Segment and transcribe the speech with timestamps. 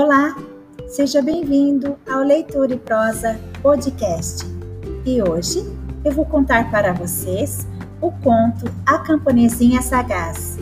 [0.00, 0.36] Olá,
[0.86, 4.46] seja bem-vindo ao Leitura e Prosa Podcast.
[5.04, 5.58] E hoje
[6.04, 7.66] eu vou contar para vocês
[8.00, 10.56] o conto A Camponesinha Sagaz.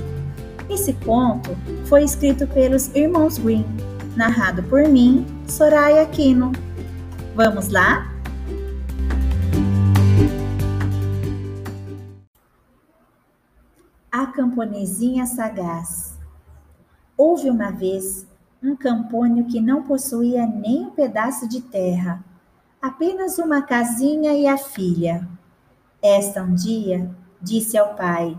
[0.70, 1.50] Esse conto
[1.84, 3.66] foi escrito pelos irmãos Green,
[4.16, 6.52] narrado por mim, Soraya Aquino.
[7.34, 8.10] Vamos lá?
[14.10, 16.18] A Camponesinha Sagaz.
[17.18, 18.26] Houve uma vez
[18.66, 22.24] um campônio que não possuía nem um pedaço de terra,
[22.82, 25.26] apenas uma casinha e a filha.
[26.02, 27.08] Esta um dia
[27.40, 28.36] disse ao pai: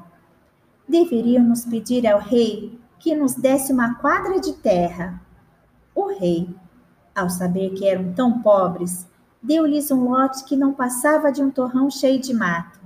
[0.87, 5.21] Deveríamos pedir ao rei que nos desse uma quadra de terra.
[5.95, 6.53] O rei,
[7.15, 9.07] ao saber que eram tão pobres,
[9.41, 12.79] deu-lhes um lote que não passava de um torrão cheio de mato.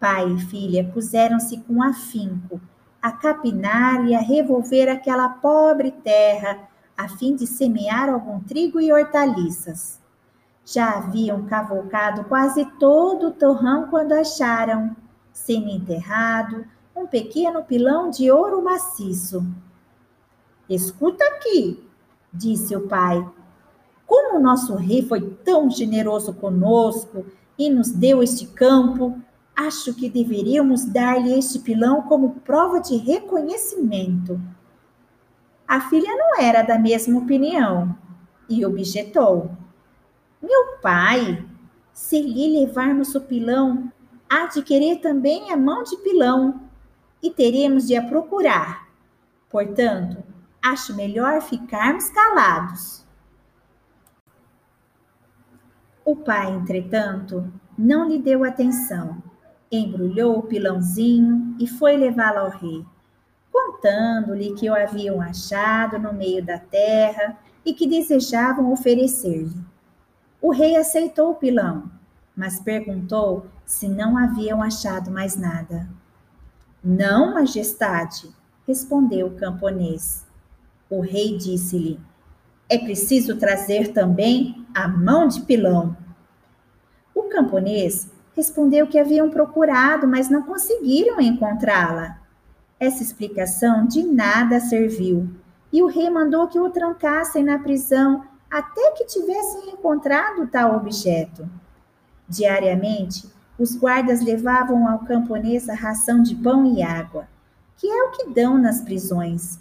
[0.00, 2.60] Pai e filha puseram-se com afinco
[3.04, 6.66] a capinar e a revolver aquela pobre terra,
[6.96, 10.00] a fim de semear algum trigo e hortaliças.
[10.64, 14.96] Já haviam cavocado quase todo o torrão quando acharam,
[15.34, 16.64] semi-enterrado,
[16.96, 19.44] um pequeno pilão de ouro maciço.
[20.66, 21.86] Escuta aqui,
[22.32, 23.22] disse o pai.
[24.06, 27.26] Como o nosso rei foi tão generoso conosco
[27.58, 29.20] e nos deu este campo,
[29.56, 34.40] Acho que deveríamos dar-lhe este pilão como prova de reconhecimento.
[35.66, 37.96] A filha não era da mesma opinião
[38.48, 39.52] e objetou:
[40.42, 41.46] Meu pai,
[41.92, 43.92] se lhe levarmos o pilão,
[44.28, 46.60] há de querer também a mão de pilão
[47.22, 48.88] e teremos de a procurar.
[49.48, 50.20] Portanto,
[50.60, 53.06] acho melhor ficarmos calados.
[56.04, 59.22] O pai, entretanto, não lhe deu atenção
[59.74, 62.84] embrulhou o pilãozinho e foi levá-lo ao rei,
[63.52, 69.64] contando-lhe que o haviam achado no meio da terra e que desejavam oferecer-lhe.
[70.40, 71.90] O rei aceitou o pilão,
[72.36, 75.88] mas perguntou se não haviam achado mais nada.
[76.82, 78.30] Não, majestade,
[78.66, 80.26] respondeu o camponês.
[80.90, 81.98] O rei disse-lhe:
[82.68, 85.96] É preciso trazer também a mão de pilão.
[87.14, 92.18] O camponês respondeu que haviam procurado, mas não conseguiram encontrá-la.
[92.78, 95.28] Essa explicação de nada serviu,
[95.72, 101.48] e o rei mandou que o trancassem na prisão até que tivessem encontrado tal objeto.
[102.28, 103.28] Diariamente,
[103.58, 107.26] os guardas levavam ao camponês a ração de pão e água,
[107.76, 109.58] que é o que dão nas prisões,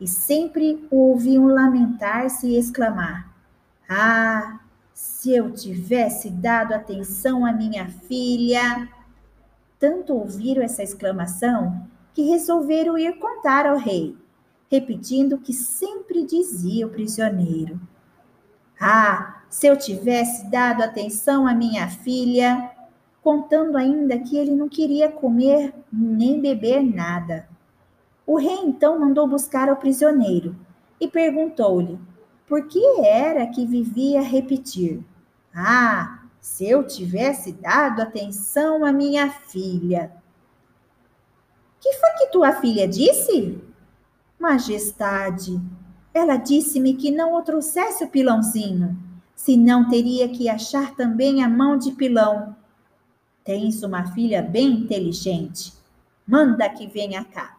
[0.00, 3.28] e sempre o ouviam lamentar-se e exclamar:
[3.88, 4.60] Ah,
[4.96, 8.88] se eu tivesse dado atenção à minha filha.
[9.78, 14.16] Tanto ouviram essa exclamação que resolveram ir contar ao rei,
[14.70, 17.78] repetindo o que sempre dizia o prisioneiro.
[18.80, 22.70] Ah, se eu tivesse dado atenção à minha filha,
[23.22, 27.46] contando ainda que ele não queria comer nem beber nada.
[28.26, 30.56] O rei então mandou buscar o prisioneiro
[30.98, 31.98] e perguntou-lhe
[32.46, 35.04] por que era que vivia repetir:
[35.54, 40.12] Ah, se eu tivesse dado atenção à minha filha.
[41.80, 43.60] Que foi que tua filha disse?
[44.38, 45.60] Majestade,
[46.14, 48.96] ela disse-me que não o trouxesse o pilãozinho,
[49.34, 52.56] senão teria que achar também a mão de pilão.
[53.44, 55.72] Tens uma filha bem inteligente.
[56.26, 57.58] Manda que venha cá.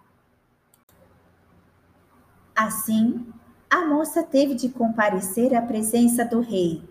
[2.56, 3.25] Assim,
[3.69, 6.81] a moça teve de comparecer à presença do rei,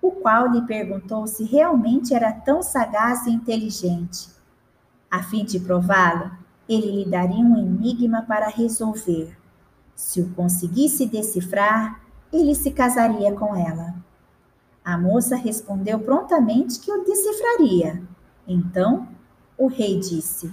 [0.00, 4.28] o qual lhe perguntou se realmente era tão sagaz e inteligente.
[5.10, 6.30] A fim de prová-lo,
[6.68, 9.36] ele lhe daria um enigma para resolver.
[9.96, 12.00] Se o conseguisse decifrar,
[12.32, 13.94] ele se casaria com ela.
[14.84, 18.00] A moça respondeu prontamente que o decifraria.
[18.46, 19.08] Então,
[19.58, 20.52] o rei disse: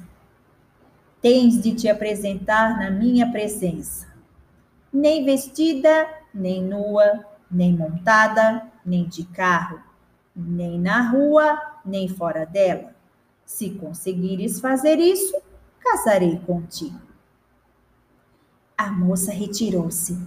[1.22, 4.09] Tens de te apresentar na minha presença
[4.91, 9.80] nem vestida, nem nua, nem montada, nem de carro,
[10.36, 12.94] nem na rua, nem fora dela.
[13.46, 15.36] Se conseguires fazer isso,
[15.80, 17.00] casarei contigo.
[18.78, 20.18] A moça retirou-se.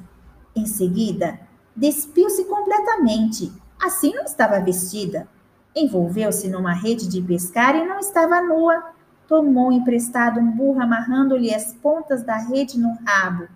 [0.54, 1.40] Em seguida,
[1.74, 3.52] despiu-se completamente.
[3.80, 5.26] Assim não estava vestida.
[5.74, 8.92] Envolveu-se numa rede de pescar e não estava nua.
[9.26, 13.48] Tomou emprestado um burro amarrando-lhe as pontas da rede no rabo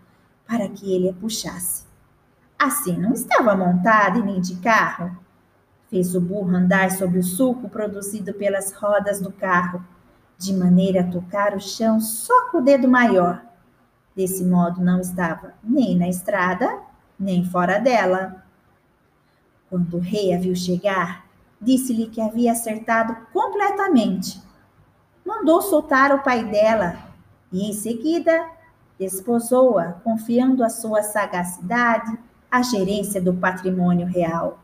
[0.46, 1.84] para que ele a puxasse.
[2.58, 5.16] Assim não estava montada e nem de carro.
[5.90, 9.84] Fez o burro andar sobre o sulco produzido pelas rodas do carro,
[10.38, 13.42] de maneira a tocar o chão só com o dedo maior.
[14.14, 16.80] Desse modo não estava nem na estrada,
[17.18, 18.42] nem fora dela.
[19.68, 21.26] Quando o rei a viu chegar,
[21.60, 24.42] disse-lhe que havia acertado completamente.
[25.24, 26.96] Mandou soltar o pai dela
[27.52, 28.55] e, em seguida,
[28.98, 32.18] desposou-a, confiando a sua sagacidade
[32.50, 34.58] à gerência do patrimônio real.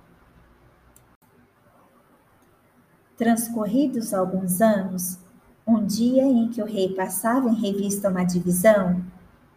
[3.17, 5.19] Transcorridos alguns anos,
[5.67, 9.02] um dia em que o rei passava em revista uma divisão,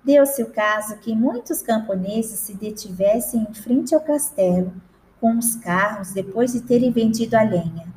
[0.03, 4.71] deu-se o caso que muitos camponeses se detivessem em frente ao castelo
[5.19, 7.87] com os carros depois de terem vendido a lenha.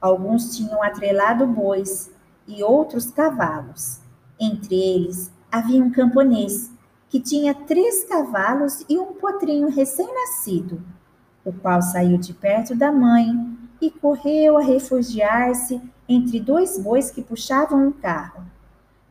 [0.00, 2.10] Alguns tinham atrelado bois
[2.46, 4.00] e outros cavalos.
[4.38, 6.72] Entre eles havia um camponês
[7.10, 10.82] que tinha três cavalos e um potrinho recém-nascido,
[11.44, 13.28] o qual saiu de perto da mãe
[13.78, 15.78] e correu a refugiar-se
[16.08, 18.44] entre dois bois que puxavam um carro.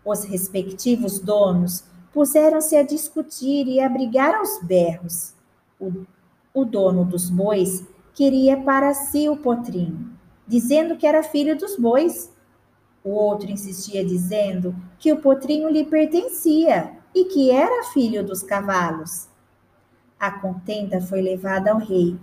[0.03, 5.35] Os respectivos donos puseram-se a discutir e a brigar aos berros.
[5.79, 5.91] O,
[6.53, 10.09] o dono dos bois queria para si o potrinho,
[10.47, 12.31] dizendo que era filho dos bois.
[13.03, 19.27] O outro insistia dizendo que o potrinho lhe pertencia e que era filho dos cavalos.
[20.19, 22.15] A contenda foi levada ao rei,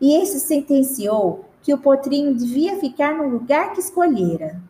[0.00, 4.62] e esse sentenciou que o potrinho devia ficar no lugar que escolhera.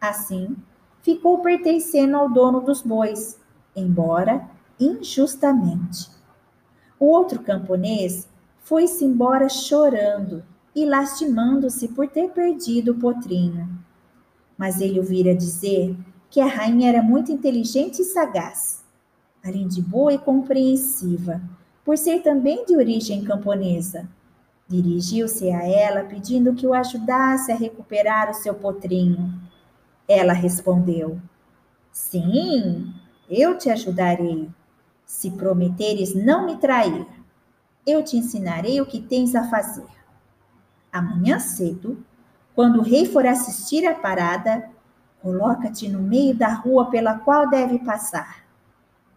[0.00, 0.56] Assim,
[1.00, 3.38] ficou pertencendo ao dono dos bois,
[3.74, 6.10] embora injustamente.
[6.98, 8.28] O outro camponês
[8.60, 10.42] foi-se embora chorando
[10.74, 13.83] e lastimando-se por ter perdido o potrinho.
[14.56, 15.96] Mas ele ouvira dizer
[16.30, 18.84] que a rainha era muito inteligente e sagaz,
[19.44, 21.40] além de boa e compreensiva,
[21.84, 24.08] por ser também de origem camponesa
[24.66, 29.38] Dirigiu-se a ela pedindo que o ajudasse a recuperar o seu potrinho.
[30.08, 31.20] Ela respondeu:
[31.92, 32.92] Sim,
[33.28, 34.48] eu te ajudarei.
[35.04, 37.06] Se prometeres não me trair,
[37.86, 39.86] eu te ensinarei o que tens a fazer.
[40.90, 42.02] Amanhã cedo,
[42.54, 44.70] quando o rei for assistir à parada,
[45.20, 48.44] coloca-te no meio da rua pela qual deve passar.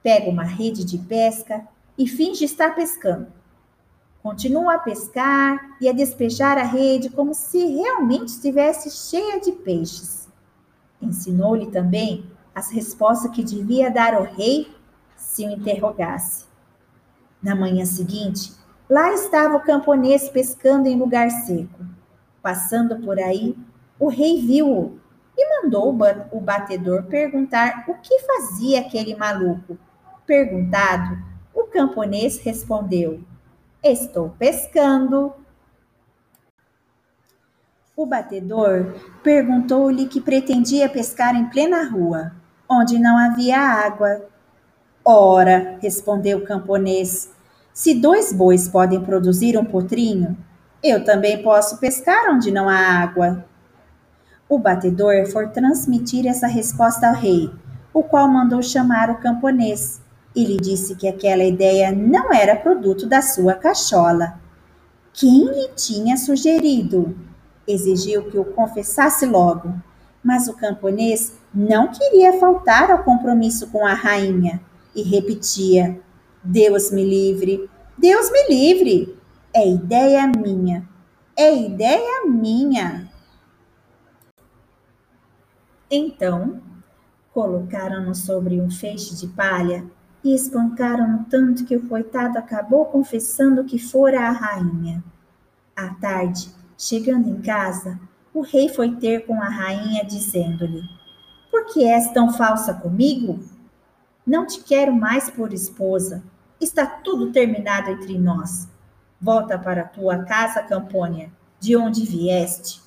[0.02, 1.68] Pega uma rede de pesca
[1.98, 3.28] e finge estar pescando.
[4.24, 10.28] Continua a pescar e a despejar a rede como se realmente estivesse cheia de peixes.
[11.02, 12.26] Ensinou-lhe também
[12.56, 14.76] as respostas que devia dar ao rei
[15.16, 16.46] se o interrogasse.
[17.42, 18.52] Na manhã seguinte,
[18.90, 21.97] lá estava o camponês pescando em lugar seco.
[22.42, 23.56] Passando por aí,
[24.00, 25.00] o rei viu-o
[25.38, 25.96] e mandou
[26.32, 29.78] o batedor perguntar o que fazia aquele maluco.
[30.26, 31.18] Perguntado,
[31.54, 33.22] o camponês respondeu:
[33.84, 35.34] Estou pescando.
[37.96, 38.94] O batedor
[39.24, 42.32] perguntou-lhe que pretendia pescar em plena rua,
[42.70, 44.26] onde não havia água.
[45.04, 47.32] Ora, respondeu o camponês,
[47.74, 50.38] se dois bois podem produzir um potrinho,
[50.84, 53.46] eu também posso pescar onde não há água.
[54.48, 57.52] O batedor foi transmitir essa resposta ao rei,
[57.94, 60.02] o qual mandou chamar o camponês
[60.36, 64.40] e lhe disse que aquela ideia não era produto da sua cachola.
[65.12, 67.18] Quem lhe tinha sugerido?
[67.68, 69.74] Exigiu que o confessasse logo,
[70.24, 74.62] mas o camponês não queria faltar ao compromisso com a rainha
[74.96, 76.00] e repetia:
[76.44, 77.68] Deus me livre,
[77.98, 79.17] Deus me livre.
[79.58, 80.88] É ideia minha,
[81.36, 83.12] é ideia minha.
[85.90, 86.62] Então,
[87.34, 89.84] colocaram-no sobre um feixe de palha
[90.24, 95.04] e espancaram tanto que o coitado acabou confessando que fora a rainha.
[95.76, 98.00] À tarde, chegando em casa,
[98.32, 100.84] o rei foi ter com a rainha, dizendo-lhe:
[101.50, 103.40] Por que és tão falsa comigo?
[104.24, 106.24] Não te quero mais por esposa.
[106.62, 108.77] Está tudo terminado entre nós.
[109.20, 112.82] Volta para tua casa, Campônia, de onde vieste.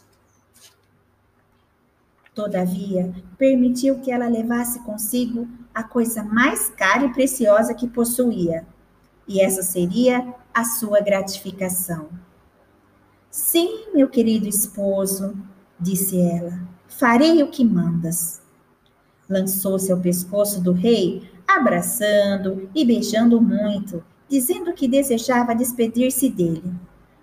[2.35, 8.65] Todavia, permitiu que ela levasse consigo a coisa mais cara e preciosa que possuía,
[9.27, 12.09] e essa seria a sua gratificação.
[13.31, 15.37] Sim, meu querido esposo,
[15.79, 18.41] disse ela, farei o que mandas.
[19.29, 26.73] Lançou-se ao pescoço do rei, abraçando e beijando muito, dizendo que desejava despedir-se dele.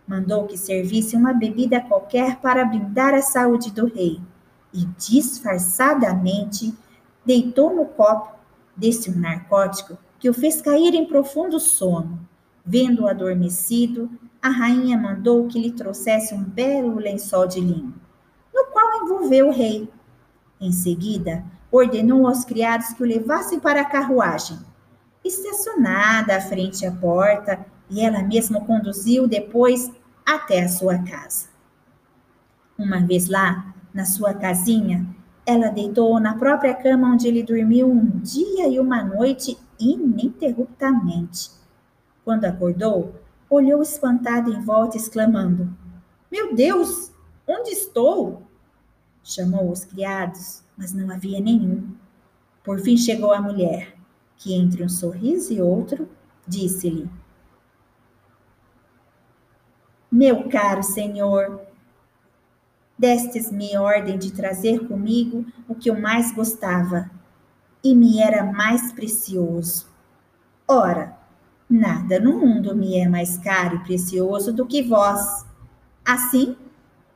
[0.05, 4.19] Mandou que servisse uma bebida qualquer para brindar a saúde do rei
[4.73, 6.75] e disfarçadamente
[7.25, 8.35] deitou no copo
[8.75, 12.19] desse narcótico que o fez cair em profundo sono.
[12.65, 14.09] Vendo-o adormecido,
[14.41, 17.93] a rainha mandou que lhe trouxesse um belo lençol de linho,
[18.53, 19.89] no qual envolveu o rei.
[20.59, 24.57] Em seguida, ordenou aos criados que o levassem para a carruagem.
[25.27, 29.91] Estacionada à frente à porta, e ela mesma conduziu depois
[30.25, 31.49] até a sua casa.
[32.77, 35.05] Uma vez lá, na sua casinha,
[35.45, 41.51] ela deitou na própria cama onde ele dormiu um dia e uma noite ininterruptamente.
[42.23, 43.15] Quando acordou,
[43.49, 45.73] olhou espantado em volta, exclamando:
[46.31, 47.11] Meu Deus,
[47.47, 48.43] onde estou?
[49.23, 51.95] Chamou os criados, mas não havia nenhum.
[52.63, 53.96] Por fim chegou a mulher,
[54.37, 56.07] que entre um sorriso e outro,
[56.47, 57.09] disse-lhe:
[60.11, 61.61] Meu caro senhor,
[62.97, 67.09] destes-me ordem de trazer comigo o que eu mais gostava
[67.83, 69.87] e me era mais precioso.
[70.67, 71.17] Ora,
[71.69, 75.45] nada no mundo me é mais caro e precioso do que vós.
[76.05, 76.55] Assim,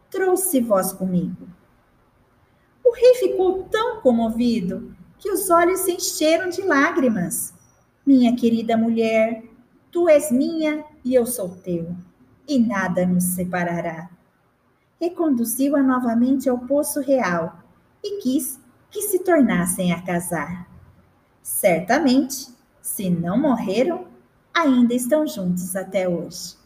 [0.10, 1.48] trouxe vós comigo.
[2.84, 7.54] O rei ficou tão comovido que os olhos se encheram de lágrimas.
[8.06, 9.46] Minha querida mulher,
[9.90, 11.96] tu és minha e eu sou teu,
[12.46, 14.10] e nada nos separará
[15.02, 17.60] reconduziu-a novamente ao poço real
[18.04, 18.60] e quis
[18.92, 20.70] que se tornassem a casar.
[21.42, 22.50] Certamente,
[22.80, 24.06] se não morreram,
[24.54, 26.61] ainda estão juntos até hoje.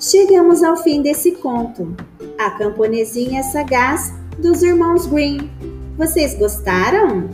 [0.00, 1.96] Chegamos ao fim desse conto,
[2.38, 5.50] A Camponesinha Sagaz dos Irmãos Green.
[5.96, 7.28] Vocês gostaram?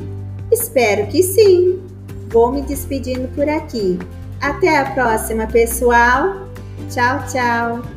[0.50, 1.82] Espero que sim!
[2.30, 3.98] Vou me despedindo por aqui.
[4.40, 6.48] Até a próxima, pessoal.
[6.88, 7.93] Tchau, tchau.